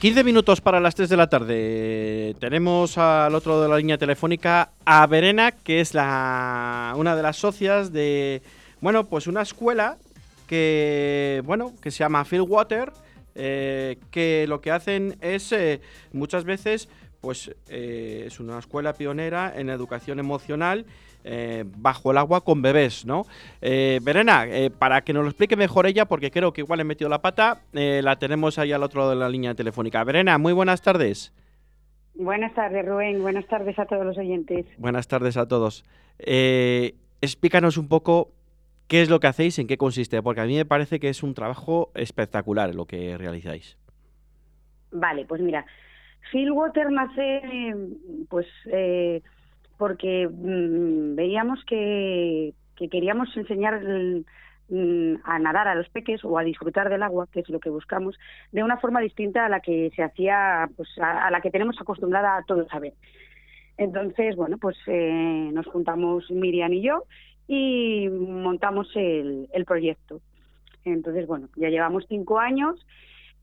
[0.00, 2.36] 15 minutos para las 3 de la tarde.
[2.38, 7.36] Tenemos al otro de la línea telefónica a Verena, que es la una de las
[7.36, 8.40] socias de
[8.80, 9.98] bueno, pues una escuela
[10.46, 12.92] que bueno, que se llama Fieldwater,
[13.34, 15.80] eh, que lo que hacen es eh,
[16.12, 16.88] muchas veces
[17.20, 20.86] pues eh, es una escuela pionera en educación emocional
[21.24, 23.24] eh, bajo el agua con bebés, ¿no?
[23.60, 26.84] Eh, Verena, eh, para que nos lo explique mejor ella, porque creo que igual he
[26.84, 30.02] metido la pata, la tenemos ahí al otro lado de la línea telefónica.
[30.04, 31.34] Verena, muy buenas tardes.
[32.14, 33.22] Buenas tardes, Rubén.
[33.22, 34.66] Buenas tardes a todos los oyentes.
[34.78, 35.84] Buenas tardes a todos.
[36.18, 38.32] Explícanos un poco
[38.86, 41.22] qué es lo que hacéis, en qué consiste, porque a mí me parece que es
[41.22, 43.76] un trabajo espectacular lo que realizáis.
[44.90, 45.66] Vale, pues mira,
[46.30, 47.74] Fieldwater nace
[48.28, 48.46] pues
[49.78, 53.80] porque mm, veíamos que, que queríamos enseñar
[54.68, 57.70] mm, a nadar a los peques o a disfrutar del agua, que es lo que
[57.70, 58.18] buscamos,
[58.52, 61.80] de una forma distinta a la que se hacía, pues a, a la que tenemos
[61.80, 62.92] acostumbrada a todos a ver.
[63.78, 67.04] Entonces, bueno, pues eh, nos juntamos Miriam y yo
[67.46, 70.20] y montamos el, el proyecto.
[70.84, 72.84] Entonces, bueno, ya llevamos cinco años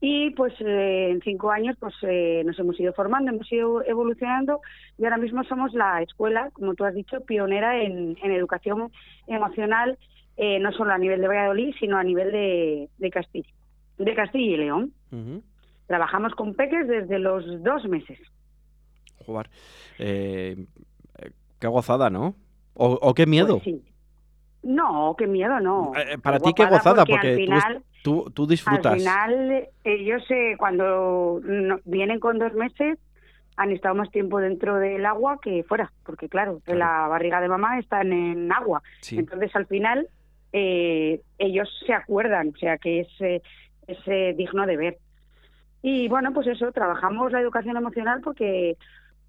[0.01, 4.61] y pues eh, en cinco años pues eh, nos hemos ido formando, hemos ido evolucionando
[4.97, 8.91] y ahora mismo somos la escuela, como tú has dicho, pionera en, en educación
[9.27, 9.97] emocional,
[10.37, 13.49] eh, no solo a nivel de Valladolid, sino a nivel de, de Castilla,
[13.97, 14.93] de Castilla y León.
[15.87, 18.19] Trabajamos con peques desde los dos meses.
[19.25, 19.49] Jugar.
[19.97, 20.65] Eh,
[21.59, 22.35] qué gozada, ¿no?
[22.73, 23.59] O, o qué miedo.
[23.59, 23.81] Pues sí.
[24.63, 25.91] No, qué miedo, no.
[25.95, 27.83] Eh, para ti qué gozada, porque, al final, tú,
[28.34, 28.94] tú disfrutas.
[28.94, 32.98] Al final, ellos eh, cuando no- vienen con dos meses
[33.58, 36.80] han estado más tiempo dentro del agua que fuera, porque claro, Claro.
[36.80, 38.81] la barriga de mamá están en agua.
[39.02, 39.17] Sí.
[39.17, 40.08] Entonces, al final,
[40.53, 43.42] eh, ellos se acuerdan, o sea, que es, eh,
[43.88, 44.98] es eh, digno de ver.
[45.82, 48.76] Y bueno, pues eso, trabajamos la educación emocional porque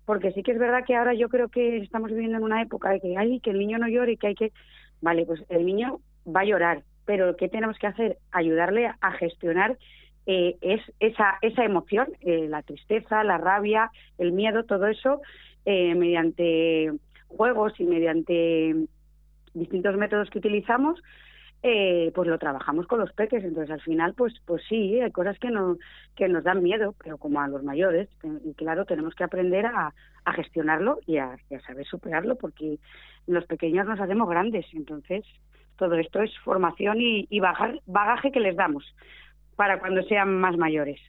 [0.06, 2.90] porque sí que es verdad que ahora yo creo que estamos viviendo en una época
[2.90, 4.52] de que hay que el niño no llore y que hay que
[5.00, 5.98] vale pues el niño
[6.34, 9.78] va a llorar pero qué tenemos que hacer ayudarle a gestionar
[10.26, 15.22] eh, es esa esa emoción eh, la tristeza la rabia el miedo todo eso
[15.64, 16.92] eh, mediante
[17.28, 18.74] juegos y mediante
[19.54, 21.00] distintos métodos que utilizamos
[21.62, 23.42] eh, pues lo trabajamos con los peques.
[23.42, 25.76] Entonces al final pues pues sí hay cosas que no
[26.14, 29.66] que nos dan miedo pero como a los mayores eh, y claro tenemos que aprender
[29.66, 29.92] a,
[30.34, 31.36] gestionarlo y a
[31.66, 32.78] saber superarlo porque
[33.26, 34.66] los pequeños nos hacemos grandes.
[34.74, 35.24] Entonces
[35.76, 38.84] todo esto es formación y, y bajar- bagaje que les damos
[39.56, 41.00] para cuando sean más mayores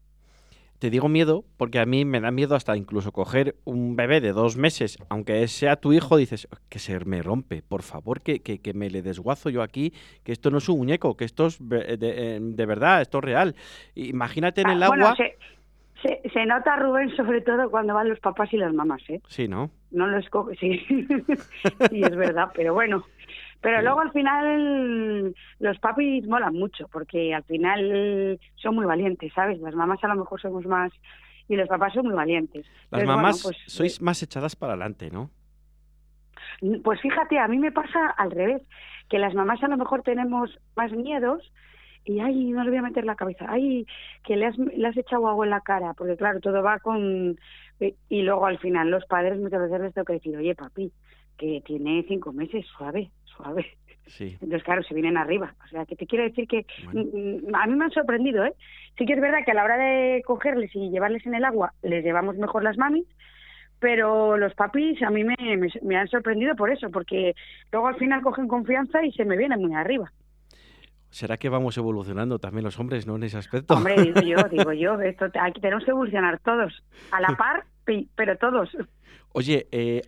[0.80, 4.32] Te digo miedo porque a mí me da miedo hasta incluso coger un bebé de
[4.32, 8.60] dos meses, aunque sea tu hijo, dices que se me rompe, por favor, que, que,
[8.60, 9.92] que me le desguazo yo aquí,
[10.24, 13.18] que esto no es un muñeco, que esto es ve- de, eh, de verdad, esto
[13.18, 13.56] es real.
[13.96, 15.18] Imagínate en el Ah, bueno, agua.
[15.18, 15.36] se,
[16.04, 19.48] se, se nota Rubén sobre todo cuando van los papás y las mamás eh Sí,
[19.48, 19.72] ¿no?
[19.90, 20.80] no lo escoge, sí,
[21.90, 23.04] sí es verdad, pero bueno.
[23.62, 29.60] Pero luego al final los papis molan mucho, porque al final son muy valientes, ¿sabes?
[29.60, 30.92] Las mamás a lo mejor somos más
[31.48, 32.66] y los papás son muy valientes.
[32.92, 35.32] Las Entonces, bueno, mamás pues, sois más echadas para adelante, ¿no?
[36.62, 38.62] eh, Pues fíjate, a mí me pasa al revés,
[39.10, 41.52] que las mamás a lo mejor tenemos más miedos
[42.04, 43.86] y ay, no le voy a meter la cabeza, ay,
[44.24, 47.38] que le has, le has echado agua en la cara, porque claro, todo va con...
[48.10, 50.92] Y luego al final los padres muchas veces les tengo que decir, oye papi,
[51.38, 53.66] que tiene cinco meses, suave, suave.
[54.08, 54.32] Sí.
[54.34, 55.54] Entonces, claro, se vienen arriba.
[55.66, 57.04] O sea, que te quiero decir que Bueno.
[57.14, 58.54] mm, mm, a mí me han sorprendido, ¿eh?
[58.98, 61.74] Sí que es verdad que a la hora de cogerles y llevarles en el agua,
[61.84, 63.06] les llevamos mejor las mamis,
[63.80, 67.36] pero los papis a mí me, me, me han sorprendido por eso, porque
[67.72, 70.12] luego al final cogen confianza y se me vienen muy arriba.
[71.10, 73.16] ¿Será que vamos evolucionando también los hombres, no?
[73.16, 73.74] En ese aspecto.
[73.76, 77.66] Hombre, digo yo, digo yo, esto aquí tenemos que evolucionar todos, a la par,
[78.16, 78.70] pero todos.
[79.34, 80.02] Oye, eh,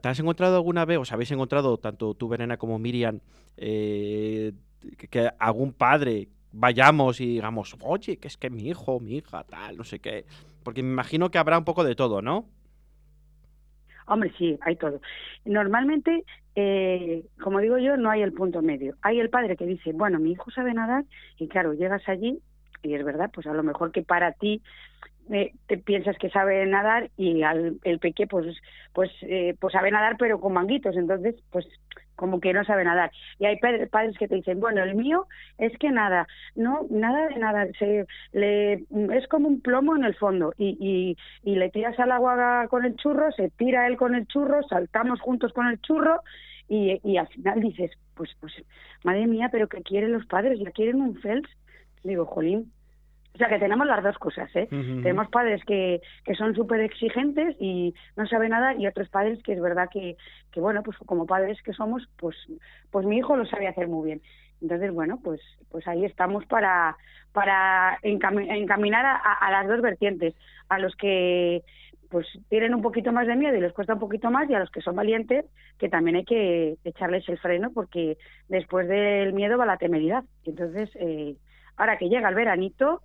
[0.00, 3.20] ¿te has encontrado alguna vez, os habéis encontrado, tanto tú, Verena, como Miriam,
[3.56, 4.52] eh,
[4.96, 9.44] que, que algún padre vayamos y digamos, oye, que es que mi hijo, mi hija,
[9.44, 10.24] tal, no sé qué?
[10.62, 12.46] Porque me imagino que habrá un poco de todo, ¿no?
[14.06, 15.00] Hombre, sí, hay todo.
[15.44, 16.24] Normalmente,
[16.54, 18.94] eh, como digo yo, no hay el punto medio.
[19.02, 21.04] Hay el padre que dice, bueno, mi hijo sabe nadar
[21.38, 22.38] y claro, llegas allí
[22.82, 24.62] y es verdad, pues a lo mejor que para ti
[25.30, 28.56] eh, te piensas que sabe nadar y al, el peque pues
[28.92, 31.66] pues eh, pues sabe nadar pero con manguitos, entonces pues
[32.16, 33.10] como que no sabe nadar.
[33.38, 35.26] Y hay padres, que te dicen, bueno, el mío
[35.58, 38.84] es que nada, no, nada de nada, se, le,
[39.14, 41.16] es como un plomo en el fondo y, y,
[41.48, 45.20] y le tiras al agua con el churro, se tira él con el churro, saltamos
[45.20, 46.22] juntos con el churro
[46.68, 48.52] y, y al final dices, pues, pues,
[49.04, 50.58] madre mía, pero que quieren los padres?
[50.58, 51.48] ¿Ya quieren un Fels?
[52.02, 52.72] Digo, jolín,
[53.36, 54.66] O sea que tenemos las dos cosas, ¿eh?
[54.70, 59.52] Tenemos padres que, que son súper exigentes y no saben nada y otros padres que
[59.52, 60.16] es verdad que,
[60.50, 62.34] que, bueno, pues como padres que somos, pues,
[62.90, 64.22] pues mi hijo lo sabe hacer muy bien.
[64.62, 66.96] Entonces, bueno, pues, pues ahí estamos para,
[67.32, 70.34] para encaminar a, las dos vertientes,
[70.70, 71.62] a los que
[72.08, 74.60] pues tienen un poquito más de miedo y les cuesta un poquito más y a
[74.60, 75.44] los que son valientes
[75.76, 78.16] que también hay que echarles el freno porque
[78.48, 80.24] después del miedo va la temeridad.
[80.44, 81.36] Entonces, eh,
[81.76, 83.02] ahora que llega el veranito,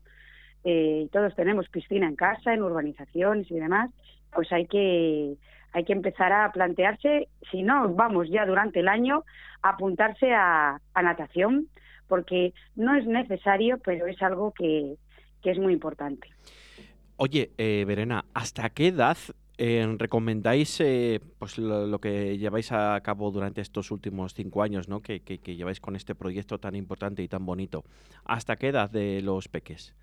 [0.63, 3.89] eh, todos tenemos piscina en casa, en urbanizaciones y demás,
[4.33, 5.37] pues hay que
[5.73, 9.23] hay que empezar a plantearse, si no, vamos ya durante el año,
[9.61, 11.67] a apuntarse a, natación,
[12.07, 14.97] porque no es necesario, pero es algo que,
[15.43, 16.27] es muy importante.
[17.15, 19.17] Oye, eh, Verena, ¿hasta qué edad
[19.57, 25.01] eh, recomendáis eh, pues lo, que lleváis a cabo durante estos últimos cinco años, ¿no?
[25.01, 27.83] Que, que, que, lleváis con este proyecto tan importante y tan bonito?
[28.25, 29.95] ¿Hasta qué edad de los peques?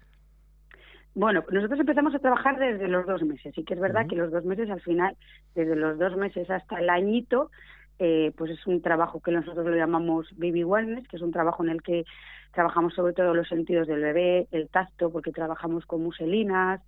[1.18, 3.52] Bueno, nosotros empezamos a trabajar desde los dos meses.
[3.58, 5.16] y que es verdad que los dos meses al final,
[5.52, 7.50] desde los dos meses hasta el añito,
[7.98, 11.64] eh, pues es un trabajo que nosotros lo llamamos baby wellness, que es un trabajo
[11.64, 12.04] en el que
[12.52, 16.80] trabajamos sobre todo los sentidos del bebé, el tacto, porque trabajamos con muselinas,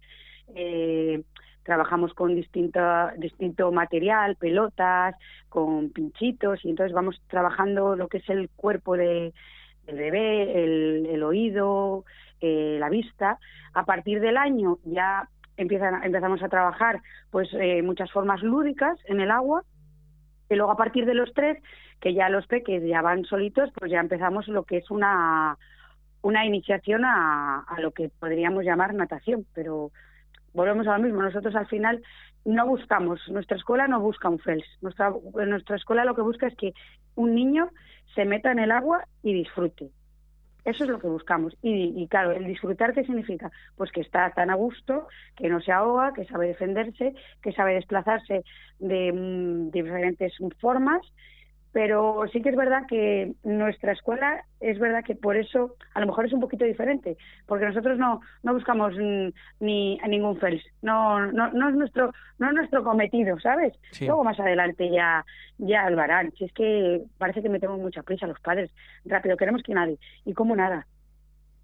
[0.55, 1.25] eh,
[1.65, 2.81] trabajamos con distinto,
[3.17, 5.17] distinto material, pelotas,
[5.49, 9.33] con pinchitos, y entonces vamos trabajando lo que es el cuerpo de,
[9.87, 12.05] del bebé, el, el oído,
[12.41, 13.39] eh, la vista.
[13.75, 17.01] A partir del año ya empiezan, empezamos a trabajar
[17.31, 19.63] pues eh, muchas formas lúdicas en el agua
[20.49, 21.63] y luego a partir de los tres,
[22.01, 25.57] que ya los peques ya van solitos, pues ya empezamos lo que es una,
[26.23, 29.93] una iniciación a, a lo que podríamos llamar natación, pero
[30.53, 32.03] volvemos a lo mismo, nosotros al final
[32.45, 35.13] no buscamos, nuestra escuela no busca un FELS, nuestra,
[35.47, 36.73] nuestra escuela lo que busca es que
[37.15, 37.71] un niño
[38.15, 39.91] se meta en el agua y disfrute.
[40.65, 41.57] Eso es lo que buscamos.
[41.63, 43.51] Y, claro, el disfrutar, ¿qué significa?
[43.77, 47.75] Pues que está tan a gusto, que no se ahoga, que sabe defenderse, que sabe
[47.75, 48.45] desplazarse
[48.79, 51.01] de mm, diferentes formas
[51.73, 56.07] pero sí que es verdad que nuestra escuela es verdad que por eso a lo
[56.07, 58.95] mejor es un poquito diferente porque nosotros no no buscamos
[59.61, 64.25] ni a ningún FELS no, no no es nuestro no es nuestro cometido sabes luego
[64.25, 65.25] más adelante ya
[65.61, 66.33] ya lo harán.
[66.33, 68.71] Si es que parece que metemos mucha prisa los padres
[69.05, 69.99] rápido queremos que nadie.
[70.25, 70.87] Y como nada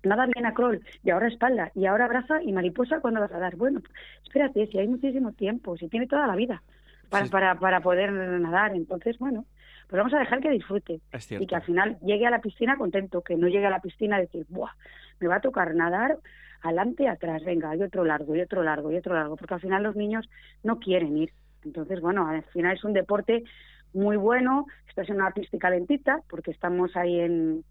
[0.03, 3.41] nada bien a crawl y ahora espalda y ahora braza y mariposa cuando vas a
[3.41, 3.83] dar bueno
[4.25, 6.63] espérate si hay muchísimo tiempo si tiene toda la vida
[7.11, 9.47] para para para poder nadar entonces bueno
[9.89, 11.01] pues vamos a dejar que disfrute
[11.31, 14.17] y que al final llegue a la piscina contento, que no llegue a la piscina
[14.17, 14.73] a decir, ¡buah!
[15.21, 16.19] Me va a tocar nadar
[16.63, 19.83] adelante, atrás, venga, hay otro largo, y otro largo, y otro largo, porque al final
[19.83, 20.29] los niños
[20.63, 21.33] no quieren ir.
[21.65, 23.45] Entonces, bueno, al final es un deporte
[23.93, 27.65] muy bueno, estás en una pista calentita, porque estamos ahí en,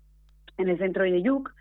[0.57, 1.53] en el centro de Yuc,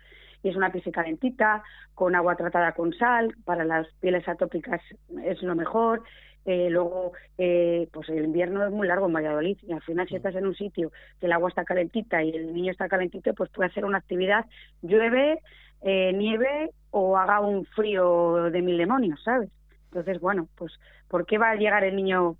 [0.43, 1.63] y es una pista calentita,
[1.93, 4.81] con agua tratada con sal, para las pieles atópicas
[5.23, 6.03] es lo mejor,
[6.45, 10.13] eh, luego, eh, pues el invierno es muy largo en Valladolid y al final si
[10.13, 10.17] mm.
[10.17, 13.49] estás en un sitio que el agua está calentita y el niño está calentito, pues
[13.49, 14.45] puede hacer una actividad,
[14.83, 15.41] llueve,
[15.81, 19.49] eh, nieve o haga un frío de mil demonios, ¿sabes?
[19.85, 20.73] Entonces, bueno, pues
[21.07, 22.37] ¿por qué va a llegar el niño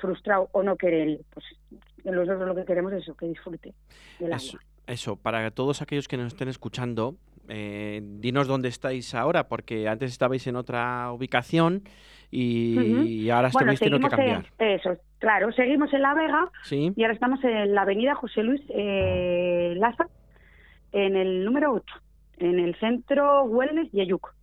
[0.00, 1.20] frustrado o no querer ir?
[1.34, 1.44] Pues
[2.04, 3.74] nosotros lo que queremos es eso, que disfrute
[4.18, 4.66] del eso, agua.
[4.86, 10.46] Eso, para todos aquellos que nos estén escuchando, dinos dónde estáis ahora, porque antes estabais
[10.46, 11.82] en otra ubicación
[12.30, 14.44] y, ahora estáis teniendo que cambiar.
[14.58, 19.74] eso, claro, seguimos en La Vega y ahora estamos en la avenida José Luis eh,
[19.76, 20.06] Laza,
[20.92, 21.84] en el número 8,
[22.38, 24.34] en el centro Wellness Yeyuc.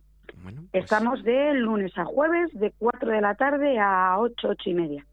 [0.42, 4.70] Bueno, pues Estamos de lunes a jueves, de 4 de la tarde a 8, 8
[4.70, 5.06] y media.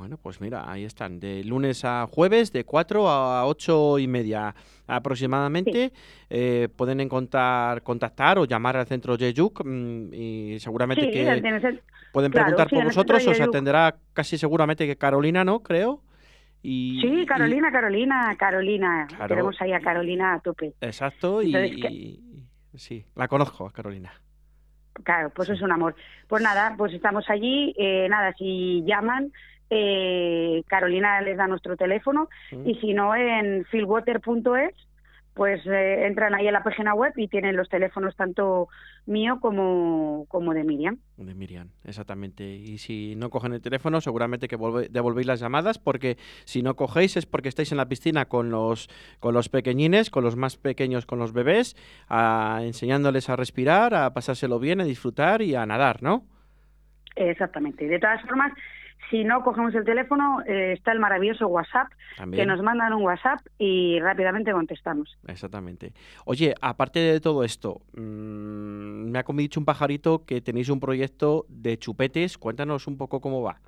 [0.00, 4.54] Bueno, pues mira, ahí están, de lunes a jueves, de 4 a 8 y media
[4.86, 5.92] aproximadamente.
[6.30, 11.80] Eh, pueden encontrar, contactar o llamar al centro Yeyuk mm, y seguramente que
[12.14, 15.62] pueden preguntar por vosotros, os atenderá casi seguramente que Carolina, ¿no?
[15.62, 16.00] Creo.
[16.62, 19.06] Y, sí, Carolina, Carolina, Carolina.
[19.28, 20.72] Tenemos ahí a Carolina a tope.
[20.80, 24.10] Exacto, y, sí, la conozco, a Carolina.
[25.04, 25.94] Claro, pues es un amor.
[26.26, 27.74] Pues nada, pues estamos allí.
[27.76, 29.30] Eh, nada, si llaman,
[29.70, 32.68] eh, Carolina les da nuestro teléfono mm.
[32.68, 34.74] y si no en fieldwater.es
[35.34, 38.68] pues eh, entran ahí a la página web y tienen los teléfonos tanto
[39.06, 40.98] mío como, como de Miriam.
[41.16, 42.44] De Miriam, exactamente.
[42.44, 44.58] Y si no cogen el teléfono, seguramente que
[44.90, 48.88] devolvéis las llamadas, porque si no cogéis es porque estáis en la piscina con los,
[49.20, 51.76] con los pequeñines, con los más pequeños, con los bebés,
[52.10, 56.24] enseñándoles a respirar, a pasárselo bien, a disfrutar y a nadar, ¿no?
[57.16, 57.86] Exactamente.
[57.86, 58.52] De todas formas,
[59.10, 61.88] Si no cogemos el teléfono, eh, está el maravilloso WhatsApp,
[62.32, 65.18] que nos mandan un WhatsApp y rápidamente contestamos.
[65.26, 65.92] Exactamente.
[66.24, 71.44] Oye, aparte de todo esto, mm, me ha dicho un pajarito que tenéis un proyecto
[71.48, 72.38] de chupetes.
[72.38, 73.58] Cuéntanos un poco cómo va.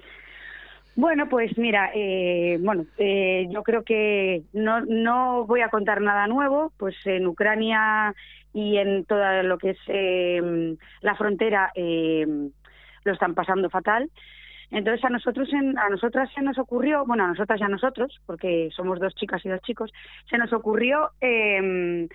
[0.95, 6.27] Bueno, pues mira, eh, bueno, eh, yo creo que no, no voy a contar nada
[6.27, 8.15] nuevo, pues en Ucrania
[8.53, 14.11] y en todo lo que es eh, la frontera lo están pasando fatal.
[14.73, 18.71] Entonces a nosotros, a nosotras se nos ocurrió, bueno, a nosotras y a nosotros, porque
[18.75, 19.93] somos dos chicas y dos chicos,
[20.29, 22.09] se nos ocurrió eh,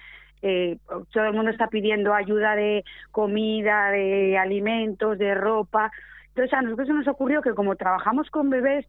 [1.12, 5.92] todo el mundo está pidiendo ayuda de comida, de alimentos, de ropa,
[6.30, 8.86] entonces a nosotros se nos ocurrió que como trabajamos con bebés,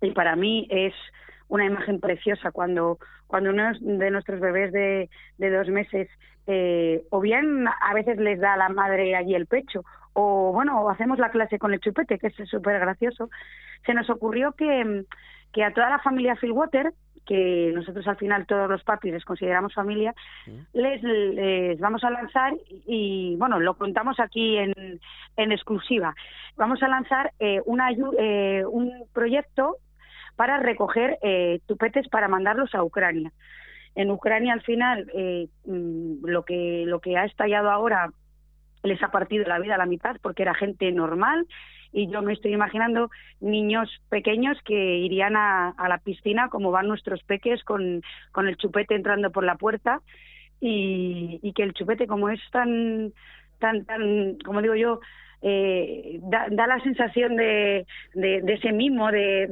[0.00, 0.94] y para mí es
[1.48, 6.08] una imagen preciosa cuando, cuando uno de nuestros bebés de, de dos meses,
[6.46, 9.84] eh, o bien a veces les da a la madre allí el pecho,
[10.18, 13.28] o bueno, hacemos la clase con el chupete, que es súper gracioso,
[13.84, 15.04] se nos ocurrió que,
[15.52, 16.94] que a toda la familia Philwater
[17.26, 20.14] que nosotros al final todos los papis les consideramos familia,
[20.72, 22.54] les, vamos a lanzar
[22.86, 24.72] y, bueno, lo contamos aquí en,
[25.36, 26.14] en exclusiva.
[26.56, 29.78] Vamos a lanzar eh, una, eh, un proyecto
[30.36, 33.32] para recoger eh, tupetes para mandarlos a Ucrania.
[33.96, 38.10] En Ucrania al final eh, mm, lo que lo que ha estallado ahora
[38.86, 41.46] les ha partido la vida a la mitad porque era gente normal
[41.92, 47.22] y yo me estoy imaginando niños pequeños que irían a, la piscina como van nuestros
[47.22, 48.02] peques con,
[48.32, 50.00] con el chupete entrando por la puerta
[50.60, 53.12] y, que el chupete como es tan
[53.58, 55.00] tan tan como digo yo
[55.42, 59.46] eh, da, la sensación de, de, ese mimo de,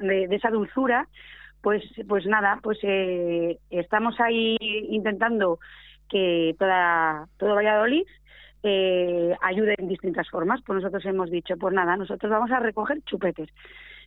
[0.00, 1.08] de, esa dulzura
[1.62, 4.56] pues pues nada pues eh, estamos ahí
[4.90, 5.58] intentando
[6.10, 8.04] que toda todo Valladolid
[8.62, 10.60] eh, ayude en distintas formas.
[10.64, 13.48] Pues nosotros hemos dicho, pues nada, nosotros vamos a recoger chupetes.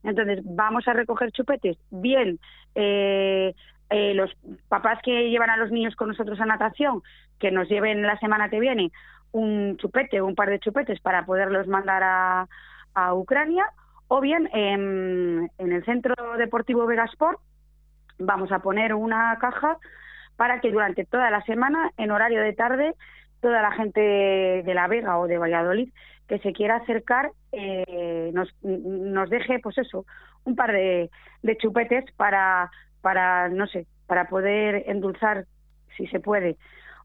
[0.03, 2.39] Entonces, vamos a recoger chupetes, bien
[2.75, 3.55] eh,
[3.89, 4.35] eh, los
[4.67, 7.01] papás que llevan a los niños con nosotros a natación,
[7.39, 8.91] que nos lleven la semana que viene
[9.31, 12.47] un chupete o un par de chupetes para poderlos mandar a,
[12.93, 13.65] a Ucrania,
[14.07, 17.39] o bien en, en el Centro Deportivo Vegasport
[18.19, 19.77] vamos a poner una caja
[20.35, 22.95] para que durante toda la semana, en horario de tarde,
[23.43, 25.89] toda la gente de La Vega o de Valladolid
[26.27, 30.05] que se quiera acercar eh, nos, nos deje pues eso
[30.45, 31.11] un par de,
[31.43, 32.71] de chupetes para
[33.01, 35.45] para no sé para poder endulzar
[35.97, 36.55] si se puede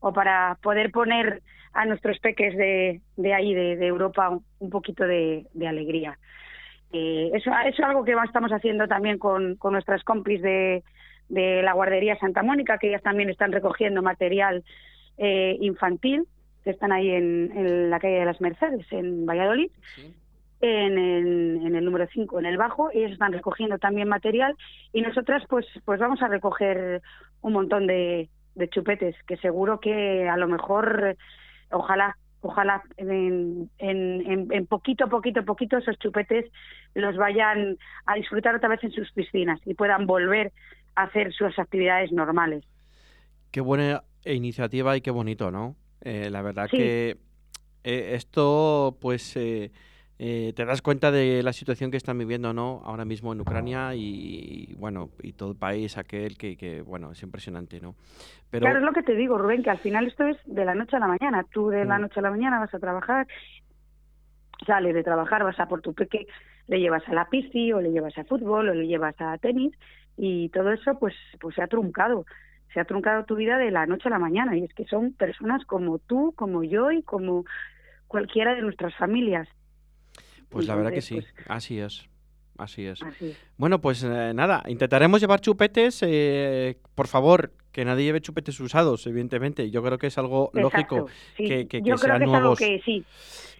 [0.00, 1.42] o para poder poner
[1.73, 6.18] a nuestros peques de, de ahí de, Europa un, poquito de, alegría.
[6.92, 10.83] Eh, eso, eso es algo que estamos haciendo también con, con nuestras compis de,
[11.28, 14.64] de la guardería Santa Mónica que ellas también están recogiendo material
[15.19, 16.27] eh, infantil,
[16.65, 19.71] que están ahí en, la calle de las Mercedes, en Valladolid,
[20.61, 22.91] en, el, número 5, en el bajo.
[22.93, 24.55] Ellos están recogiendo también material
[24.93, 27.03] y nosotras pues, pues vamos a recoger
[27.43, 28.29] un montón de,
[28.71, 31.17] chupetes, que seguro que a lo mejor,
[31.71, 36.47] ojalá, ojalá en, en, en, poquito, poquito, poquito esos chupetes
[36.95, 40.53] los vayan a disfrutar otra vez en sus piscinas y puedan volver
[40.97, 42.65] a hacer sus actividades normales.
[43.53, 44.03] Qué buena
[44.35, 45.77] iniciativa y qué bonito, ¿no?
[46.01, 47.17] Eh, la verdad que
[47.85, 49.71] eh, esto, pues, eh,
[50.19, 52.83] te das cuenta de la situación que están viviendo, ¿no?
[52.85, 57.23] Ahora mismo en Ucrania y, bueno, y todo el país aquel que, que, bueno, es
[57.23, 57.95] impresionante, ¿no?
[58.51, 58.65] Pero...
[58.65, 60.97] Claro, es lo que te digo, Rubén, que al final esto es de la noche
[60.97, 61.45] a la mañana.
[61.51, 62.03] Tú de la mm.
[62.03, 63.27] noche a la mañana vas a trabajar,
[64.67, 66.27] sales de trabajar, vas a por tu peque,
[66.69, 69.73] le llevas a la pisci o le llevas a fútbol o le llevas a tenis
[70.17, 72.27] y todo eso pues pues se ha truncado
[72.73, 75.13] se ha truncado tu vida de la noche a la mañana y es que son
[75.13, 77.45] personas como tú, como yo y como
[78.07, 79.49] cualquiera de nuestras familias.
[80.49, 82.09] Pues la verdad que sí, pues así es.
[82.59, 83.01] Así es.
[83.57, 86.03] Bueno, pues eh, nada, intentaremos llevar chupetes.
[86.05, 89.71] Eh, por favor, que nadie lleve chupetes usados, evidentemente.
[89.71, 91.07] Yo creo que es algo lógico
[91.37, 93.05] que, que, Yo creo que es algo que sí.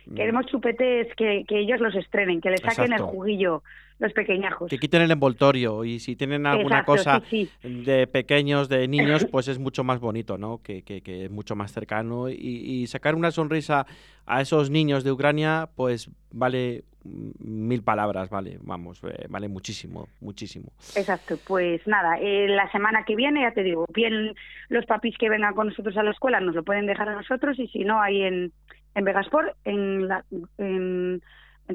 [0.07, 0.15] Mm.
[0.17, 3.63] Queremos chupetes que, que ellos los estrenen, que les saquen el juguillo
[3.99, 4.71] los pequeñajos.
[4.71, 7.23] Que quiten el envoltorio y si tienen alguna cosa
[7.63, 10.63] de pequeños, de niños, pues es mucho más bonito, ¿no?
[10.63, 12.29] Que, que, que es mucho más cercano.
[12.29, 13.87] Y, sacar una sonrisa
[14.25, 20.73] a esos niños de Ucrania, pues vale mil palabras, vale, vamos, eh, vale muchísimo, muchísimo.
[20.95, 24.35] Exacto, pues nada, eh, la semana que viene, ya te digo, bien
[24.69, 27.59] los papis que vengan con nosotros a la escuela nos lo pueden dejar a nosotros
[27.59, 28.53] y si no, ahí en,
[28.95, 30.25] en Vegasport, en la...
[30.59, 31.23] En,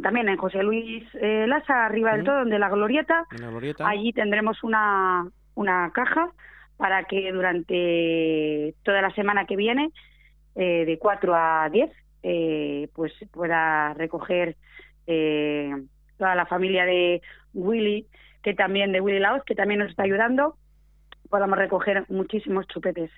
[0.01, 3.25] también en José Luis eh, Laza, arriba del todo, donde la glorieta,
[3.85, 6.31] allí tendremos una, una caja
[6.77, 9.91] para que durante toda la semana que viene,
[10.55, 11.91] eh, de 4 a 10,
[12.23, 14.55] eh, pues pueda recoger
[15.07, 15.71] eh,
[16.17, 17.21] toda la familia de
[17.53, 18.07] Willy,
[18.41, 20.55] que también de Willy Laos, que también nos está ayudando,
[21.29, 23.11] podamos recoger muchísimos chupetes.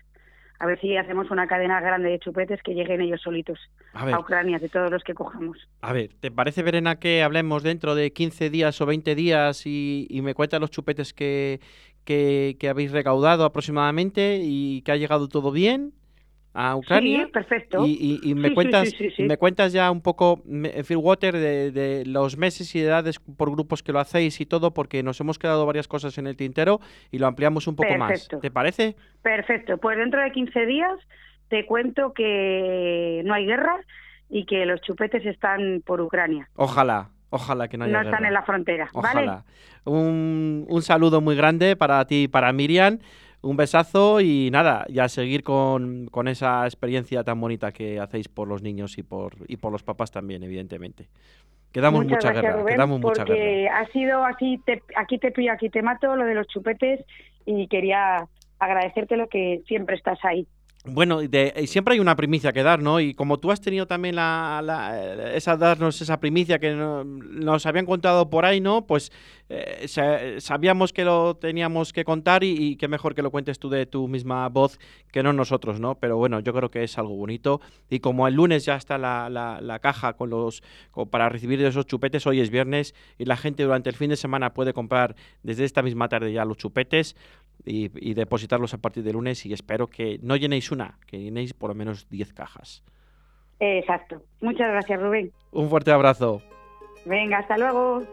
[0.59, 3.59] A ver si hacemos una cadena grande de chupetes que lleguen ellos solitos
[3.93, 5.57] a, Ucrania, de todos los que cojamos.
[5.81, 10.07] A ver, ¿te parece, Verena, que hablemos dentro de 15 días o 20 días y,
[10.09, 11.59] y me cuentas los chupetes que,
[12.05, 15.93] que, que habéis recaudado aproximadamente y que ha llegado todo bien?
[16.55, 17.25] A Ucrania.
[17.25, 17.85] Sí, perfecto.
[17.85, 20.41] Y, me, cuentas, me cuentas ya un poco,
[20.87, 25.03] Phil Water, de, los meses y edades por grupos que lo hacéis y todo, porque
[25.03, 26.79] nos hemos quedado varias cosas en el tintero
[27.11, 28.29] y lo ampliamos un poco más.
[28.41, 28.95] ¿Te parece?
[29.21, 29.77] Perfecto.
[29.77, 30.97] Pues dentro de 15 días
[31.49, 33.81] te cuento que no hay guerra
[34.29, 36.49] y que los chupetes están por Ucrania.
[36.55, 37.09] Ojalá.
[37.31, 38.87] Ojalá que no haya No están en la frontera.
[38.93, 39.43] Ojalá.
[39.83, 42.99] Un, un saludo muy grande para ti y para Miriam
[43.45, 48.63] un besazo y nada, ya seguir con, esa experiencia tan bonita que hacéis por los
[48.63, 51.07] niños y por, y por los papás también, evidentemente.
[51.71, 53.79] Quedamos mucha guerra, quedamos mucha guerra.
[53.79, 54.59] ha sido así,
[54.95, 57.05] aquí te pillo, aquí te mato, lo de los chupetes
[57.45, 60.47] y quería agradecerte lo que siempre estás ahí.
[60.87, 62.99] Bueno, de, siempre hay una primicia que dar, ¿no?
[62.99, 68.29] Y como tú has tenido también la, esa darnos esa primicia que nos habían contado
[68.29, 68.85] por ahí, ¿no?
[68.85, 69.11] Pues
[69.49, 69.87] eh,
[70.39, 73.85] sabíamos que lo teníamos que contar y, y qué mejor que lo cuentes tú de
[73.85, 74.79] tu misma voz
[75.11, 75.95] que no nosotros, ¿no?
[75.95, 79.29] Pero bueno, yo creo que es algo bonito y como el lunes ya está la,
[79.29, 80.63] la, caja con los
[81.09, 84.53] para recibir esos chupetes, hoy es viernes y la gente durante el fin de semana
[84.53, 87.15] puede comprar desde esta misma tarde ya los chupetes
[87.63, 91.69] y, depositarlos a partir de lunes y espero que no llenéis una, que llenéis por
[91.69, 92.83] lo menos 10 cajas.
[93.59, 94.21] Exacto.
[94.41, 95.31] Muchas gracias, Rubén.
[95.51, 96.41] Un fuerte abrazo.
[97.05, 98.03] Venga, hasta luego.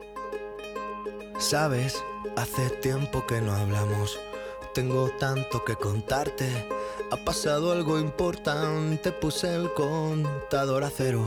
[1.39, 2.05] Sabes,
[2.37, 4.21] hace tiempo que no hablamos.
[4.75, 6.47] Tengo tanto que contarte.
[7.11, 11.27] Ha pasado algo importante, puse el contador a cero